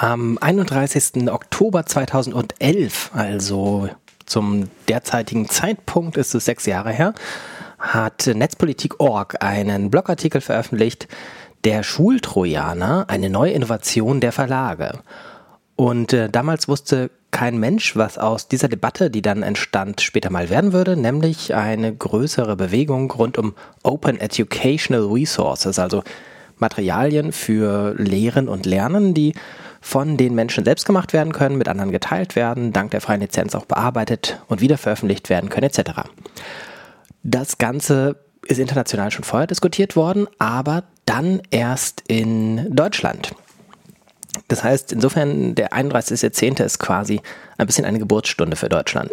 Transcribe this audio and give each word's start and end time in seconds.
Am 0.00 0.38
31. 0.40 1.28
Oktober 1.28 1.84
2011, 1.84 3.10
also 3.14 3.88
zum 4.26 4.68
derzeitigen 4.88 5.48
Zeitpunkt 5.48 6.16
ist 6.16 6.36
es 6.36 6.44
sechs 6.44 6.66
Jahre 6.66 6.92
her, 6.92 7.14
hat 7.80 8.30
Netzpolitik.org 8.32 9.42
einen 9.42 9.90
Blogartikel 9.90 10.40
veröffentlicht, 10.40 11.08
der 11.64 11.82
Schultrojaner, 11.82 13.06
eine 13.08 13.28
neue 13.28 13.50
Innovation 13.50 14.20
der 14.20 14.30
Verlage. 14.30 15.00
Und 15.74 16.12
äh, 16.12 16.30
damals 16.30 16.68
wusste 16.68 17.10
kein 17.32 17.58
Mensch, 17.58 17.96
was 17.96 18.18
aus 18.18 18.46
dieser 18.46 18.68
Debatte, 18.68 19.10
die 19.10 19.22
dann 19.22 19.42
entstand, 19.42 20.00
später 20.00 20.30
mal 20.30 20.48
werden 20.48 20.72
würde, 20.72 20.96
nämlich 20.96 21.56
eine 21.56 21.92
größere 21.92 22.54
Bewegung 22.54 23.10
rund 23.10 23.36
um 23.36 23.56
Open 23.82 24.20
Educational 24.20 25.06
Resources, 25.06 25.80
also 25.80 26.04
Materialien 26.58 27.32
für 27.32 27.94
Lehren 27.98 28.48
und 28.48 28.64
Lernen, 28.64 29.12
die 29.12 29.32
von 29.80 30.16
den 30.16 30.34
Menschen 30.34 30.64
selbst 30.64 30.86
gemacht 30.86 31.12
werden 31.12 31.32
können, 31.32 31.58
mit 31.58 31.68
anderen 31.68 31.92
geteilt 31.92 32.36
werden, 32.36 32.72
dank 32.72 32.90
der 32.90 33.00
freien 33.00 33.20
Lizenz 33.20 33.54
auch 33.54 33.64
bearbeitet 33.64 34.40
und 34.48 34.60
wieder 34.60 34.78
veröffentlicht 34.78 35.30
werden 35.30 35.48
können, 35.48 35.68
etc. 35.68 36.02
Das 37.22 37.58
Ganze 37.58 38.16
ist 38.46 38.58
international 38.58 39.10
schon 39.10 39.24
vorher 39.24 39.46
diskutiert 39.46 39.96
worden, 39.96 40.26
aber 40.38 40.84
dann 41.06 41.42
erst 41.50 42.02
in 42.08 42.74
Deutschland. 42.74 43.34
Das 44.48 44.64
heißt, 44.64 44.92
insofern, 44.92 45.54
der 45.54 45.72
31.10. 45.72 46.62
ist 46.62 46.78
quasi 46.78 47.20
ein 47.56 47.66
bisschen 47.66 47.84
eine 47.84 47.98
Geburtsstunde 47.98 48.56
für 48.56 48.68
Deutschland. 48.68 49.10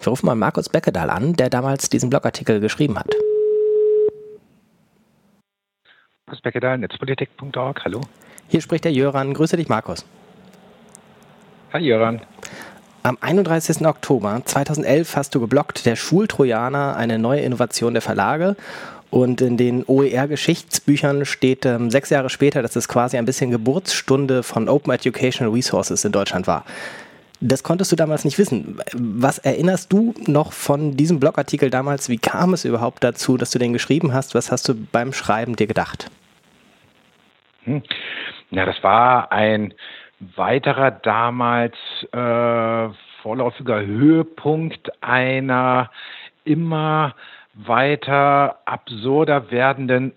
Wir 0.00 0.08
rufen 0.08 0.26
mal 0.26 0.34
Markus 0.34 0.68
Beckedahl 0.68 1.10
an, 1.10 1.34
der 1.34 1.50
damals 1.50 1.90
diesen 1.90 2.08
Blogartikel 2.08 2.60
geschrieben 2.60 2.98
hat. 2.98 3.14
Markus 6.30 6.42
Beckedahl, 6.42 6.78
netzpolitik.org, 6.78 7.84
hallo. 7.84 8.02
Hier 8.46 8.60
spricht 8.60 8.84
der 8.84 8.92
Jöran. 8.92 9.34
Grüße 9.34 9.56
dich, 9.56 9.68
Markus. 9.68 10.04
Hi, 11.72 11.80
Jöran. 11.80 12.20
Am 13.02 13.18
31. 13.20 13.84
Oktober 13.84 14.40
2011 14.44 15.16
hast 15.16 15.34
du 15.34 15.40
geblockt, 15.40 15.86
der 15.86 15.96
Schultrojaner, 15.96 16.94
eine 16.94 17.18
neue 17.18 17.40
Innovation 17.40 17.94
der 17.94 18.00
Verlage. 18.00 18.54
Und 19.10 19.40
in 19.40 19.56
den 19.56 19.84
OER-Geschichtsbüchern 19.84 21.24
steht 21.24 21.66
ähm, 21.66 21.90
sechs 21.90 22.10
Jahre 22.10 22.30
später, 22.30 22.62
dass 22.62 22.76
es 22.76 22.86
quasi 22.86 23.16
ein 23.18 23.24
bisschen 23.24 23.50
Geburtsstunde 23.50 24.44
von 24.44 24.68
Open 24.68 24.94
Educational 24.94 25.52
Resources 25.52 26.04
in 26.04 26.12
Deutschland 26.12 26.46
war. 26.46 26.64
Das 27.40 27.64
konntest 27.64 27.90
du 27.90 27.96
damals 27.96 28.24
nicht 28.24 28.38
wissen. 28.38 28.78
Was 28.92 29.38
erinnerst 29.38 29.92
du 29.92 30.14
noch 30.28 30.52
von 30.52 30.96
diesem 30.96 31.18
Blogartikel 31.18 31.70
damals? 31.70 32.08
Wie 32.08 32.18
kam 32.18 32.54
es 32.54 32.64
überhaupt 32.64 33.02
dazu, 33.02 33.36
dass 33.36 33.50
du 33.50 33.58
den 33.58 33.72
geschrieben 33.72 34.14
hast? 34.14 34.36
Was 34.36 34.52
hast 34.52 34.68
du 34.68 34.74
beim 34.76 35.12
Schreiben 35.12 35.56
dir 35.56 35.66
gedacht? 35.66 36.08
Hm. 37.64 37.82
Ja, 38.50 38.66
das 38.66 38.82
war 38.82 39.32
ein 39.32 39.74
weiterer 40.18 40.90
damals 40.90 41.74
äh, 42.12 42.88
vorläufiger 43.22 43.80
Höhepunkt 43.84 44.90
einer 45.02 45.90
immer 46.44 47.14
weiter 47.54 48.60
absurder 48.64 49.50
werdenden 49.50 50.12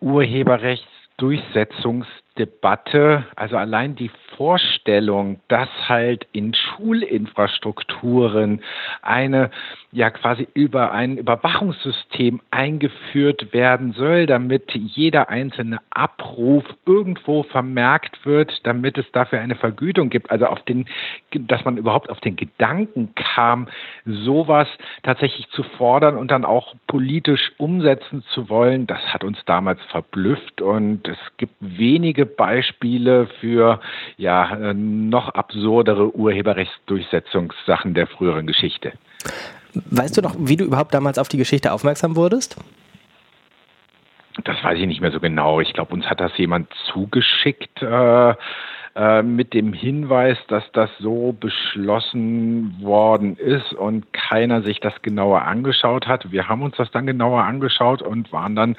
Urheberrechtsdurchsetzungsdebatte. 2.34 3.26
Also 3.36 3.58
allein 3.58 3.96
die 3.96 4.12
Vorstellung, 4.38 5.40
dass 5.48 5.70
halt 5.88 6.28
in 6.32 6.54
Schulinfrastrukturen 6.54 8.62
eine 9.02 9.52
ja 9.92 10.10
quasi 10.10 10.48
über 10.56 10.92
ein 10.92 11.18
Überwachungssystem 11.18 12.42
eingeführt 12.50 13.54
werden 13.54 13.94
soll, 13.94 14.26
damit 14.26 14.72
jeder 14.74 15.30
einzelne 15.30 15.80
Abruf 15.92 16.64
irgendwo 16.86 17.44
vermerkt 17.44 18.26
wird, 18.26 18.66
damit 18.66 18.98
es 18.98 19.06
dafür 19.12 19.40
eine 19.40 19.56
Vergütung 19.56 20.10
gibt. 20.10 20.32
Also 20.32 20.48
auf 20.48 20.64
den, 20.64 20.88
dass 21.32 21.64
man 21.64 21.78
überhaupt 21.78 22.10
auf 22.10 22.20
den 22.22 22.36
Gedanken 22.36 23.14
kam, 23.14 23.68
sowas 24.06 24.68
tatsächlich 25.04 25.48
zu 25.50 25.62
fordern 25.62 26.18
und 26.18 26.32
dann 26.32 26.44
auch 26.44 26.74
politisch 26.88 27.52
umsetzen 27.58 28.24
zu 28.34 28.50
wollen, 28.50 28.88
das 28.88 29.14
hat 29.14 29.24
uns 29.24 29.38
damals 29.46 29.80
verblüfft 29.92 30.62
und 30.62 31.08
es 31.08 31.18
gibt 31.38 31.54
wenige 31.60 32.23
Beispiele 32.26 33.28
für 33.40 33.80
ja 34.18 34.74
noch 34.74 35.30
absurdere 35.30 36.16
Urheberrechtsdurchsetzungssachen 36.16 37.94
der 37.94 38.08
früheren 38.08 38.48
Geschichte. 38.48 38.94
Weißt 39.74 40.18
du 40.18 40.22
noch, 40.22 40.36
wie 40.38 40.58
du 40.58 40.66
überhaupt 40.66 40.94
damals 40.94 41.18
auf 41.18 41.28
die 41.28 41.38
Geschichte 41.38 41.72
aufmerksam 41.72 42.16
wurdest? 42.16 42.58
Das 44.44 44.64
weiß 44.64 44.80
ich 44.80 44.88
nicht 44.88 45.02
mehr 45.02 45.12
so 45.12 45.20
genau. 45.20 45.60
Ich 45.60 45.74
glaube, 45.74 45.94
uns 45.94 46.06
hat 46.06 46.20
das 46.20 46.36
jemand 46.38 46.68
zugeschickt 46.92 47.82
äh, 47.82 48.34
äh, 48.96 49.24
mit 49.24 49.54
dem 49.54 49.74
Hinweis, 49.74 50.38
dass 50.48 50.64
das 50.74 50.90
so 51.00 51.36
beschlossen 51.40 52.78
worden 52.82 53.38
ist 53.38 53.74
und 53.74 54.12
keiner 54.14 54.62
sich 54.62 54.80
das 54.80 54.94
genauer 55.02 55.44
angeschaut 55.44 56.08
hat. 56.08 56.32
Wir 56.32 56.48
haben 56.48 56.62
uns 56.62 56.76
das 56.78 56.92
dann 56.92 57.08
genauer 57.08 57.44
angeschaut 57.44 58.02
und 58.02 58.32
waren 58.32 58.56
dann 58.56 58.76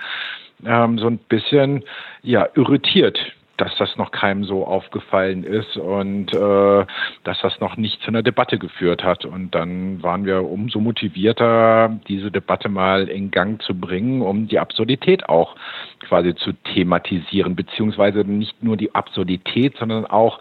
ähm, 0.64 0.98
so 0.98 1.06
ein 1.06 1.18
bisschen 1.18 1.84
ja 2.22 2.48
irritiert 2.54 3.18
dass 3.56 3.76
das 3.76 3.96
noch 3.96 4.10
keinem 4.10 4.44
so 4.44 4.66
aufgefallen 4.66 5.44
ist 5.44 5.76
und 5.76 6.34
äh, 6.34 6.86
dass 7.24 7.40
das 7.40 7.60
noch 7.60 7.76
nicht 7.76 8.00
zu 8.02 8.08
einer 8.08 8.22
Debatte 8.22 8.58
geführt 8.58 9.04
hat. 9.04 9.24
Und 9.24 9.54
dann 9.54 10.02
waren 10.02 10.24
wir 10.24 10.42
umso 10.42 10.80
motivierter, 10.80 12.00
diese 12.08 12.30
Debatte 12.30 12.68
mal 12.68 13.08
in 13.08 13.30
Gang 13.30 13.62
zu 13.62 13.78
bringen, 13.78 14.22
um 14.22 14.48
die 14.48 14.58
Absurdität 14.58 15.28
auch 15.28 15.54
quasi 16.00 16.34
zu 16.34 16.52
thematisieren, 16.52 17.54
beziehungsweise 17.54 18.20
nicht 18.20 18.62
nur 18.62 18.76
die 18.76 18.94
Absurdität, 18.94 19.76
sondern 19.78 20.06
auch 20.06 20.40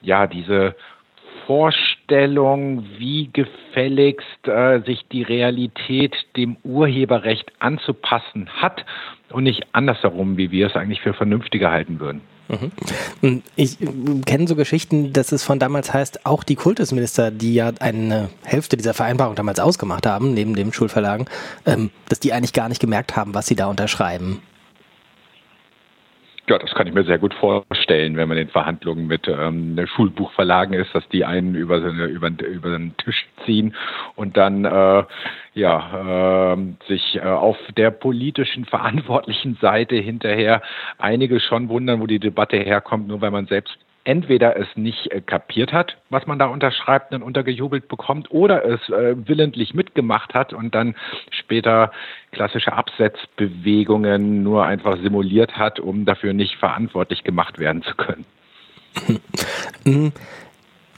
ja 0.00 0.26
diese 0.26 0.74
Vorstellung, 1.46 2.84
wie 2.98 3.30
gefälligst 3.32 4.46
äh, 4.46 4.80
sich 4.80 5.06
die 5.10 5.22
Realität 5.22 6.14
dem 6.36 6.56
Urheberrecht 6.64 7.52
anzupassen 7.58 8.48
hat 8.48 8.84
und 9.30 9.44
nicht 9.44 9.66
andersherum, 9.72 10.36
wie 10.36 10.50
wir 10.50 10.66
es 10.66 10.76
eigentlich 10.76 11.00
für 11.00 11.14
vernünftiger 11.14 11.70
halten 11.70 12.00
würden. 12.00 12.22
Mhm. 13.22 13.42
Ich 13.56 13.78
kenne 14.26 14.46
so 14.46 14.54
Geschichten, 14.54 15.12
dass 15.12 15.32
es 15.32 15.42
von 15.42 15.58
damals 15.58 15.94
heißt, 15.94 16.26
auch 16.26 16.44
die 16.44 16.56
Kultusminister, 16.56 17.30
die 17.30 17.54
ja 17.54 17.72
eine 17.80 18.28
Hälfte 18.44 18.76
dieser 18.76 18.94
Vereinbarung 18.94 19.34
damals 19.34 19.60
ausgemacht 19.60 20.06
haben, 20.06 20.34
neben 20.34 20.54
dem 20.54 20.72
Schulverlagen, 20.72 21.26
ähm, 21.66 21.90
dass 22.08 22.20
die 22.20 22.32
eigentlich 22.32 22.52
gar 22.52 22.68
nicht 22.68 22.80
gemerkt 22.80 23.16
haben, 23.16 23.34
was 23.34 23.46
sie 23.46 23.56
da 23.56 23.66
unterschreiben. 23.66 24.42
Ja, 26.46 26.58
das 26.58 26.74
kann 26.74 26.86
ich 26.86 26.92
mir 26.92 27.04
sehr 27.04 27.18
gut 27.18 27.32
vorstellen, 27.32 28.18
wenn 28.18 28.28
man 28.28 28.36
in 28.36 28.48
Verhandlungen 28.48 29.06
mit 29.06 29.26
ähm, 29.28 29.80
Schulbuchverlagen 29.86 30.74
ist, 30.74 30.94
dass 30.94 31.08
die 31.08 31.24
einen 31.24 31.54
über, 31.54 31.78
über, 31.78 32.28
über 32.28 32.70
den 32.78 32.94
Tisch 32.98 33.26
ziehen 33.46 33.74
und 34.14 34.36
dann 34.36 34.66
äh, 34.66 35.04
ja, 35.54 36.52
äh, 36.52 36.56
sich 36.86 37.16
äh, 37.16 37.20
auf 37.20 37.56
der 37.78 37.90
politischen 37.90 38.66
verantwortlichen 38.66 39.56
Seite 39.62 39.96
hinterher 39.96 40.60
einige 40.98 41.40
schon 41.40 41.70
wundern, 41.70 42.02
wo 42.02 42.06
die 42.06 42.18
Debatte 42.18 42.58
herkommt, 42.58 43.08
nur 43.08 43.22
weil 43.22 43.30
man 43.30 43.46
selbst 43.46 43.78
entweder 44.04 44.56
es 44.56 44.68
nicht 44.76 45.10
äh, 45.10 45.20
kapiert 45.20 45.72
hat, 45.72 45.96
was 46.10 46.26
man 46.26 46.38
da 46.38 46.46
unterschreibt 46.46 47.12
und 47.14 47.22
untergejubelt 47.22 47.88
bekommt, 47.88 48.30
oder 48.30 48.64
es 48.64 48.88
äh, 48.90 49.16
willentlich 49.26 49.74
mitgemacht 49.74 50.34
hat 50.34 50.52
und 50.52 50.74
dann 50.74 50.94
später 51.30 51.90
klassische 52.30 52.72
Absetzbewegungen 52.72 54.42
nur 54.42 54.64
einfach 54.64 54.98
simuliert 54.98 55.56
hat, 55.56 55.80
um 55.80 56.04
dafür 56.04 56.32
nicht 56.32 56.56
verantwortlich 56.56 57.24
gemacht 57.24 57.58
werden 57.58 57.82
zu 57.82 57.94
können. 57.94 58.24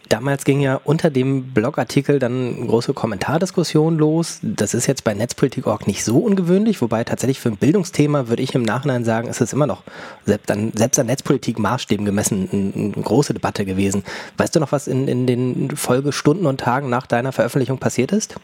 Damals 0.08 0.44
ging 0.44 0.60
ja 0.60 0.80
unter 0.84 1.10
dem 1.10 1.52
Blogartikel 1.52 2.20
dann 2.20 2.68
große 2.68 2.94
Kommentardiskussion 2.94 3.98
los. 3.98 4.38
Das 4.42 4.72
ist 4.72 4.86
jetzt 4.86 5.02
bei 5.02 5.14
Netzpolitik.org 5.14 5.86
nicht 5.88 6.04
so 6.04 6.18
ungewöhnlich, 6.18 6.80
wobei 6.80 7.02
tatsächlich 7.02 7.40
für 7.40 7.48
ein 7.48 7.56
Bildungsthema 7.56 8.28
würde 8.28 8.42
ich 8.42 8.54
im 8.54 8.62
Nachhinein 8.62 9.04
sagen, 9.04 9.28
ist 9.28 9.40
es 9.40 9.52
immer 9.52 9.66
noch 9.66 9.82
selbst 10.24 10.50
an, 10.50 10.72
selbst 10.76 10.98
an 11.00 11.06
Netzpolitik-Maßstäben 11.06 12.04
gemessen 12.04 12.48
eine, 12.52 12.94
eine 12.94 13.02
große 13.04 13.34
Debatte 13.34 13.64
gewesen. 13.64 14.04
Weißt 14.36 14.54
du 14.54 14.60
noch, 14.60 14.70
was 14.70 14.86
in, 14.86 15.08
in 15.08 15.26
den 15.26 15.76
Folgestunden 15.76 16.46
und 16.46 16.60
Tagen 16.60 16.88
nach 16.88 17.06
deiner 17.06 17.32
Veröffentlichung 17.32 17.78
passiert 17.78 18.12
ist? 18.12 18.36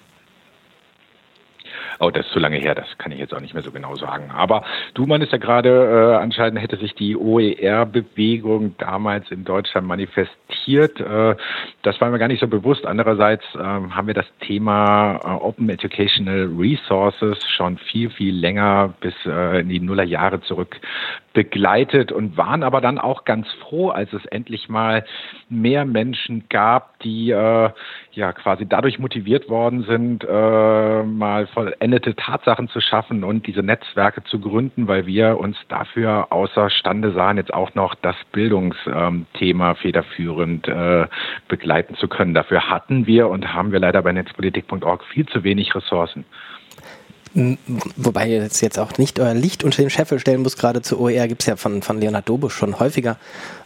Oh, 1.98 2.10
das 2.10 2.26
ist 2.26 2.32
zu 2.32 2.38
lange 2.38 2.56
her, 2.56 2.74
das 2.74 2.86
kann 2.98 3.12
ich 3.12 3.18
jetzt 3.18 3.34
auch 3.34 3.40
nicht 3.40 3.54
mehr 3.54 3.62
so 3.62 3.70
genau 3.70 3.94
sagen. 3.96 4.30
Aber 4.30 4.64
du 4.94 5.06
meinst 5.06 5.32
ja 5.32 5.38
gerade, 5.38 5.68
äh, 5.68 6.16
anscheinend 6.16 6.60
hätte 6.60 6.76
sich 6.76 6.94
die 6.94 7.16
OER-Bewegung 7.16 8.76
damals 8.78 9.30
in 9.30 9.44
Deutschland 9.44 9.86
manifestiert. 9.86 11.00
Äh, 11.00 11.36
das 11.82 12.00
war 12.00 12.10
mir 12.10 12.18
gar 12.18 12.28
nicht 12.28 12.40
so 12.40 12.48
bewusst. 12.48 12.86
Andererseits 12.86 13.44
äh, 13.54 13.58
haben 13.58 14.06
wir 14.06 14.14
das 14.14 14.26
Thema 14.40 15.20
äh, 15.24 15.28
Open 15.28 15.68
Educational 15.68 16.50
Resources 16.58 17.38
schon 17.48 17.78
viel, 17.78 18.10
viel 18.10 18.34
länger 18.34 18.94
bis 19.00 19.14
äh, 19.26 19.60
in 19.60 19.68
die 19.68 19.80
Nullerjahre 19.80 20.40
zurück 20.42 20.80
begleitet 21.32 22.12
und 22.12 22.36
waren 22.36 22.62
aber 22.62 22.80
dann 22.80 22.98
auch 22.98 23.24
ganz 23.24 23.46
froh, 23.60 23.88
als 23.88 24.12
es 24.12 24.24
endlich 24.26 24.68
mal 24.68 25.04
mehr 25.48 25.84
Menschen 25.84 26.44
gab, 26.48 26.98
die 27.00 27.30
äh, 27.30 27.70
ja 28.12 28.32
quasi 28.32 28.66
dadurch 28.66 28.98
motiviert 28.98 29.48
worden 29.48 29.84
sind, 29.84 30.24
äh, 30.24 31.02
mal 31.02 31.46
voll 31.48 31.74
vollendete 31.82 32.14
Tatsachen 32.14 32.68
zu 32.68 32.80
schaffen 32.80 33.24
und 33.24 33.48
diese 33.48 33.62
Netzwerke 33.62 34.22
zu 34.22 34.38
gründen, 34.38 34.86
weil 34.86 35.06
wir 35.06 35.38
uns 35.40 35.56
dafür 35.68 36.28
außerstande 36.30 37.10
sahen, 37.10 37.38
jetzt 37.38 37.52
auch 37.52 37.74
noch 37.74 37.96
das 37.96 38.14
Bildungsthema 38.30 39.74
federführend 39.74 40.68
äh, 40.68 41.06
begleiten 41.48 41.96
zu 41.96 42.06
können. 42.06 42.34
Dafür 42.34 42.70
hatten 42.70 43.08
wir 43.08 43.28
und 43.28 43.52
haben 43.52 43.72
wir 43.72 43.80
leider 43.80 44.00
bei 44.02 44.12
netzpolitik.org 44.12 45.02
viel 45.06 45.26
zu 45.26 45.42
wenig 45.42 45.74
Ressourcen. 45.74 46.24
Wobei 47.34 48.28
ihr 48.28 48.42
jetzt, 48.42 48.60
jetzt 48.60 48.78
auch 48.78 48.98
nicht 48.98 49.18
euer 49.18 49.34
Licht 49.34 49.64
unter 49.64 49.80
den 49.80 49.88
Scheffel 49.88 50.18
stellen 50.18 50.42
muss, 50.42 50.56
gerade 50.56 50.82
zu 50.82 51.00
OER 51.00 51.28
gibt 51.28 51.42
es 51.42 51.46
ja 51.46 51.56
von, 51.56 51.80
von 51.80 51.98
Leonard 51.98 52.28
Dobusch 52.28 52.54
schon 52.54 52.78
häufiger 52.78 53.16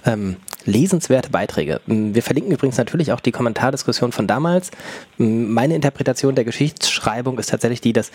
ähm, 0.04 0.36
lesenswerte 0.64 1.30
Beiträge. 1.30 1.80
Wir 1.86 2.22
verlinken 2.22 2.52
übrigens 2.52 2.76
natürlich 2.76 3.12
auch 3.12 3.20
die 3.20 3.32
Kommentardiskussion 3.32 4.12
von 4.12 4.26
damals. 4.26 4.70
Meine 5.18 5.74
Interpretation 5.74 6.34
der 6.34 6.44
Geschichtsschreibung 6.44 7.38
ist 7.38 7.50
tatsächlich 7.50 7.80
die, 7.80 7.92
dass 7.92 8.12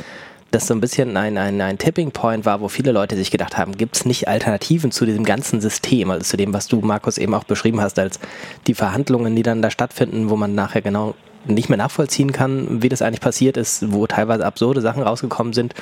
das 0.52 0.68
so 0.68 0.74
ein 0.74 0.82
bisschen 0.82 1.18
ein, 1.18 1.38
ein, 1.38 1.60
ein 1.62 1.78
Tipping 1.78 2.12
Point 2.12 2.46
war, 2.46 2.62
wo 2.62 2.68
viele 2.68 2.92
Leute 2.92 3.16
sich 3.16 3.32
gedacht 3.32 3.58
haben, 3.58 3.78
gibt 3.78 3.96
es 3.96 4.06
nicht 4.06 4.28
Alternativen 4.28 4.92
zu 4.92 5.06
diesem 5.06 5.24
ganzen 5.24 5.62
System, 5.62 6.12
also 6.12 6.24
zu 6.24 6.38
dem, 6.38 6.54
was 6.54 6.68
du, 6.68 6.82
Markus, 6.82 7.18
eben 7.18 7.34
auch 7.34 7.46
beschrieben 7.46 7.82
hast, 7.82 7.98
als 8.00 8.20
die 8.68 8.74
Verhandlungen, 8.74 9.36
die 9.36 9.44
dann 9.44 9.62
da 9.62 9.72
stattfinden, 9.72 10.30
wo 10.30 10.36
man 10.36 10.54
nachher 10.54 10.82
genau 10.82 11.16
nicht 11.46 11.70
mehr 11.70 11.78
nachvollziehen 11.78 12.32
kann, 12.32 12.82
wie 12.82 12.90
das 12.90 13.02
eigentlich 13.02 13.22
passiert 13.22 13.58
ist, 13.58 13.92
wo 13.92 14.08
teilweise 14.08 14.46
absurde 14.46 14.82
Sachen 14.82 15.04
rausgekommen 15.04 15.54
sind. 15.54 15.74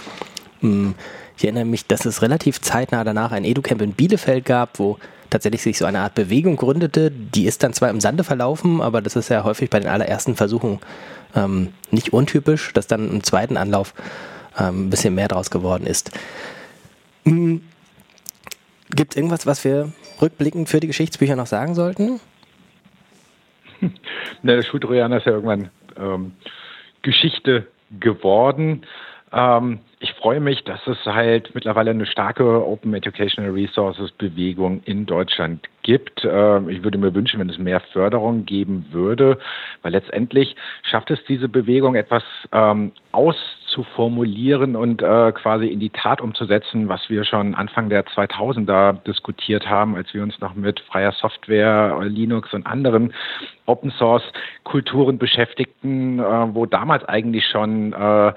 Hm, 0.61 0.95
ich 1.37 1.43
erinnere 1.43 1.65
mich, 1.65 1.87
dass 1.87 2.05
es 2.05 2.21
relativ 2.21 2.61
zeitnah 2.61 3.03
danach 3.03 3.31
ein 3.31 3.45
Educamp 3.45 3.81
in 3.81 3.93
Bielefeld 3.93 4.45
gab, 4.45 4.79
wo 4.79 4.97
tatsächlich 5.29 5.61
sich 5.61 5.77
so 5.77 5.85
eine 5.85 5.99
Art 5.99 6.15
Bewegung 6.15 6.55
gründete. 6.55 7.11
Die 7.11 7.45
ist 7.45 7.63
dann 7.63 7.73
zwar 7.73 7.89
im 7.89 8.01
Sande 8.01 8.23
verlaufen, 8.23 8.81
aber 8.81 9.01
das 9.01 9.15
ist 9.15 9.29
ja 9.29 9.43
häufig 9.43 9.69
bei 9.69 9.79
den 9.79 9.89
allerersten 9.89 10.35
Versuchen 10.35 10.79
ähm, 11.35 11.69
nicht 11.91 12.13
untypisch, 12.13 12.73
dass 12.73 12.87
dann 12.87 13.09
im 13.09 13.23
zweiten 13.23 13.57
Anlauf 13.57 13.93
ähm, 14.59 14.87
ein 14.87 14.89
bisschen 14.89 15.15
mehr 15.15 15.27
draus 15.27 15.49
geworden 15.49 15.85
ist. 15.85 16.11
Hm, 17.25 17.61
Gibt 18.91 19.13
es 19.13 19.17
irgendwas, 19.17 19.45
was 19.45 19.63
wir 19.63 19.91
rückblickend 20.21 20.67
für 20.67 20.79
die 20.79 20.87
Geschichtsbücher 20.87 21.35
noch 21.35 21.47
sagen 21.47 21.75
sollten? 21.75 22.19
Na, 24.43 24.55
der 24.55 24.63
Schultrojaner 24.63 25.17
ist 25.17 25.25
ja 25.25 25.33
irgendwann 25.33 25.69
ähm, 25.97 26.33
Geschichte 27.01 27.67
geworden. 27.99 28.85
Ähm, 29.31 29.79
ich 29.99 30.13
freue 30.13 30.39
mich, 30.39 30.63
dass 30.63 30.79
es 30.87 30.97
halt 31.05 31.53
mittlerweile 31.53 31.91
eine 31.91 32.05
starke 32.05 32.65
Open 32.65 32.93
Educational 32.93 33.51
Resources 33.51 34.11
Bewegung 34.11 34.81
in 34.85 35.05
Deutschland 35.05 35.67
gibt. 35.83 36.25
Ähm, 36.25 36.69
ich 36.69 36.83
würde 36.83 36.97
mir 36.97 37.13
wünschen, 37.13 37.39
wenn 37.39 37.49
es 37.49 37.57
mehr 37.57 37.79
Förderung 37.79 38.45
geben 38.45 38.85
würde, 38.91 39.37
weil 39.81 39.91
letztendlich 39.91 40.55
schafft 40.83 41.11
es 41.11 41.19
diese 41.25 41.49
Bewegung 41.49 41.95
etwas 41.95 42.23
ähm, 42.51 42.91
auszuformulieren 43.69 44.75
und 44.75 45.01
äh, 45.01 45.31
quasi 45.31 45.67
in 45.67 45.79
die 45.79 45.89
Tat 45.89 46.21
umzusetzen, 46.21 46.89
was 46.89 47.09
wir 47.09 47.23
schon 47.23 47.55
Anfang 47.55 47.89
der 47.89 48.05
2000er 48.05 49.03
diskutiert 49.03 49.69
haben, 49.69 49.95
als 49.95 50.13
wir 50.13 50.23
uns 50.23 50.39
noch 50.39 50.55
mit 50.55 50.79
freier 50.81 51.11
Software, 51.11 51.99
Linux 52.03 52.53
und 52.53 52.65
anderen 52.65 53.13
Open 53.65 53.91
Source 53.91 54.23
Kulturen 54.63 55.17
beschäftigten, 55.17 56.19
äh, 56.19 56.55
wo 56.55 56.65
damals 56.65 57.05
eigentlich 57.05 57.45
schon 57.45 57.93
äh, 57.93 58.33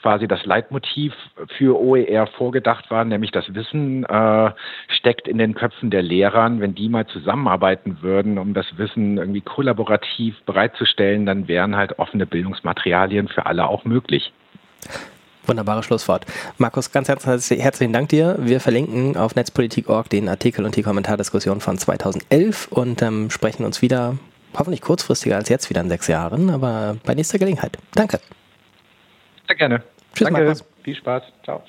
quasi 0.00 0.26
das 0.26 0.44
Leitmotiv 0.46 1.14
für 1.58 1.78
OER 1.80 2.26
vorgedacht 2.26 2.90
war, 2.90 3.04
nämlich 3.04 3.30
das 3.30 3.54
Wissen 3.54 4.04
äh, 4.04 4.50
steckt 4.88 5.28
in 5.28 5.38
den 5.38 5.54
Köpfen 5.54 5.90
der 5.90 6.02
Lehrern. 6.02 6.60
Wenn 6.60 6.74
die 6.74 6.88
mal 6.88 7.06
zusammenarbeiten 7.06 7.98
würden, 8.00 8.38
um 8.38 8.54
das 8.54 8.66
Wissen 8.78 9.18
irgendwie 9.18 9.42
kollaborativ 9.42 10.40
bereitzustellen, 10.44 11.26
dann 11.26 11.46
wären 11.46 11.76
halt 11.76 11.98
offene 11.98 12.26
Bildungsmaterialien 12.26 13.28
für 13.28 13.46
alle 13.46 13.68
auch 13.68 13.84
möglich. 13.84 14.32
Wunderbares 15.46 15.84
Schlusswort. 15.84 16.24
Markus, 16.58 16.92
ganz 16.92 17.08
herzlichen 17.08 17.92
Dank 17.92 18.08
dir. 18.10 18.36
Wir 18.38 18.60
verlinken 18.60 19.16
auf 19.16 19.34
netzpolitik.org 19.34 20.08
den 20.08 20.28
Artikel 20.28 20.64
und 20.64 20.76
die 20.76 20.82
Kommentardiskussion 20.82 21.60
von 21.60 21.78
2011 21.78 22.68
und 22.68 23.02
ähm, 23.02 23.28
sprechen 23.28 23.64
uns 23.64 23.82
wieder, 23.82 24.16
hoffentlich 24.56 24.82
kurzfristiger 24.82 25.36
als 25.36 25.48
jetzt, 25.48 25.68
wieder 25.68 25.80
in 25.80 25.88
sechs 25.88 26.06
Jahren, 26.06 26.50
aber 26.50 26.96
bei 27.04 27.14
nächster 27.14 27.38
Gelegenheit. 27.38 27.76
Danke. 27.94 28.20
Sehr 29.48 29.56
gerne. 29.56 29.82
Tschüss, 30.14 30.26
Danke. 30.28 30.42
Markus. 30.42 30.64
Viel 30.84 30.94
Spaß. 30.94 31.22
Ciao. 31.42 31.62